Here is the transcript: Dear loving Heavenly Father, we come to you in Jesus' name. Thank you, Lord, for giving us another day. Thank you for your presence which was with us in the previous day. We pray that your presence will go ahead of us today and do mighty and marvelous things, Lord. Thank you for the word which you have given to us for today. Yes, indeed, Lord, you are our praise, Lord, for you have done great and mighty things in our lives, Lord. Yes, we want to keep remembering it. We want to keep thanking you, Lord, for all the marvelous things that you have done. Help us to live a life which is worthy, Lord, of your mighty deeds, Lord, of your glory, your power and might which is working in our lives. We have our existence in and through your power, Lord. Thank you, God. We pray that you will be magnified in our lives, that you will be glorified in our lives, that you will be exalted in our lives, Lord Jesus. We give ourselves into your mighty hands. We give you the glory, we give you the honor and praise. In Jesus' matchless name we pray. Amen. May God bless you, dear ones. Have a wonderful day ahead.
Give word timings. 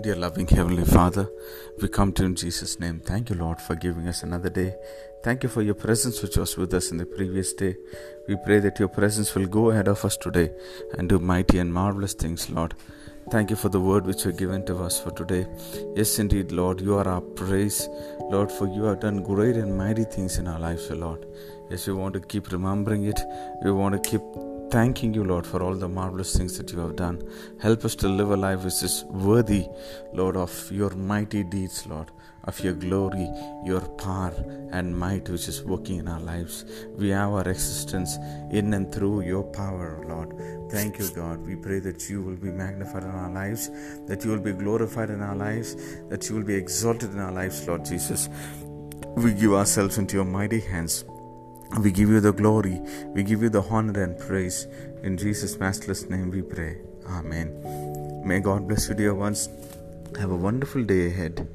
Dear 0.00 0.16
loving 0.16 0.48
Heavenly 0.48 0.84
Father, 0.84 1.28
we 1.80 1.86
come 1.88 2.12
to 2.14 2.22
you 2.22 2.30
in 2.30 2.34
Jesus' 2.34 2.80
name. 2.80 3.00
Thank 3.00 3.30
you, 3.30 3.36
Lord, 3.36 3.60
for 3.60 3.76
giving 3.76 4.08
us 4.08 4.22
another 4.22 4.48
day. 4.48 4.74
Thank 5.22 5.42
you 5.42 5.48
for 5.48 5.62
your 5.62 5.74
presence 5.74 6.22
which 6.22 6.36
was 6.36 6.56
with 6.56 6.72
us 6.74 6.90
in 6.90 6.96
the 6.96 7.06
previous 7.06 7.52
day. 7.52 7.76
We 8.26 8.36
pray 8.44 8.58
that 8.60 8.78
your 8.78 8.88
presence 8.88 9.34
will 9.34 9.46
go 9.46 9.70
ahead 9.70 9.88
of 9.88 10.04
us 10.04 10.16
today 10.16 10.50
and 10.98 11.08
do 11.08 11.18
mighty 11.18 11.58
and 11.58 11.72
marvelous 11.72 12.14
things, 12.14 12.48
Lord. 12.50 12.74
Thank 13.30 13.50
you 13.50 13.56
for 13.56 13.68
the 13.68 13.80
word 13.80 14.06
which 14.06 14.24
you 14.24 14.30
have 14.30 14.38
given 14.38 14.64
to 14.66 14.78
us 14.78 14.98
for 14.98 15.10
today. 15.10 15.46
Yes, 15.94 16.18
indeed, 16.18 16.50
Lord, 16.52 16.80
you 16.80 16.96
are 16.96 17.06
our 17.06 17.20
praise, 17.20 17.88
Lord, 18.18 18.50
for 18.50 18.66
you 18.66 18.84
have 18.84 19.00
done 19.00 19.22
great 19.22 19.56
and 19.56 19.76
mighty 19.76 20.04
things 20.04 20.38
in 20.38 20.48
our 20.48 20.58
lives, 20.58 20.90
Lord. 20.90 21.26
Yes, 21.70 21.86
we 21.86 21.92
want 21.92 22.14
to 22.14 22.20
keep 22.20 22.50
remembering 22.50 23.04
it. 23.04 23.20
We 23.62 23.70
want 23.70 24.02
to 24.02 24.10
keep 24.10 24.22
thanking 24.72 25.12
you, 25.12 25.22
Lord, 25.22 25.46
for 25.46 25.62
all 25.62 25.74
the 25.74 25.88
marvelous 25.88 26.34
things 26.34 26.56
that 26.56 26.72
you 26.72 26.78
have 26.78 26.96
done. 26.96 27.20
Help 27.60 27.84
us 27.84 27.94
to 27.96 28.08
live 28.08 28.30
a 28.30 28.36
life 28.36 28.64
which 28.64 28.82
is 28.82 29.04
worthy, 29.04 29.66
Lord, 30.14 30.34
of 30.34 30.50
your 30.72 30.88
mighty 30.90 31.44
deeds, 31.44 31.86
Lord, 31.86 32.10
of 32.44 32.58
your 32.60 32.72
glory, 32.72 33.28
your 33.66 33.82
power 33.82 34.32
and 34.72 34.98
might 34.98 35.28
which 35.28 35.46
is 35.46 35.62
working 35.62 35.98
in 35.98 36.08
our 36.08 36.20
lives. 36.20 36.64
We 36.96 37.10
have 37.10 37.32
our 37.32 37.46
existence 37.46 38.16
in 38.50 38.72
and 38.72 38.90
through 38.90 39.20
your 39.26 39.42
power, 39.42 40.02
Lord. 40.08 40.70
Thank 40.70 40.98
you, 40.98 41.10
God. 41.14 41.46
We 41.46 41.56
pray 41.56 41.80
that 41.80 42.08
you 42.08 42.22
will 42.22 42.36
be 42.36 42.50
magnified 42.50 43.04
in 43.04 43.10
our 43.10 43.30
lives, 43.30 43.68
that 44.06 44.24
you 44.24 44.30
will 44.30 44.40
be 44.40 44.52
glorified 44.52 45.10
in 45.10 45.20
our 45.20 45.36
lives, 45.36 45.76
that 46.08 46.30
you 46.30 46.36
will 46.36 46.44
be 46.44 46.54
exalted 46.54 47.10
in 47.12 47.18
our 47.18 47.32
lives, 47.32 47.68
Lord 47.68 47.84
Jesus. 47.84 48.30
We 49.16 49.34
give 49.34 49.52
ourselves 49.52 49.98
into 49.98 50.16
your 50.16 50.24
mighty 50.24 50.60
hands. 50.60 51.04
We 51.80 51.90
give 51.90 52.10
you 52.10 52.20
the 52.20 52.32
glory, 52.32 52.80
we 53.14 53.22
give 53.22 53.42
you 53.42 53.48
the 53.48 53.62
honor 53.62 54.02
and 54.02 54.18
praise. 54.18 54.66
In 55.02 55.16
Jesus' 55.16 55.58
matchless 55.58 56.08
name 56.08 56.30
we 56.30 56.42
pray. 56.42 56.78
Amen. 57.08 58.22
May 58.24 58.40
God 58.40 58.68
bless 58.68 58.88
you, 58.88 58.94
dear 58.94 59.14
ones. 59.14 59.48
Have 60.18 60.30
a 60.30 60.36
wonderful 60.36 60.84
day 60.84 61.06
ahead. 61.06 61.48